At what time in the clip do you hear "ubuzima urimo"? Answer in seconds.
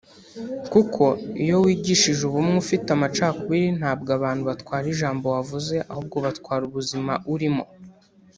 6.69-7.63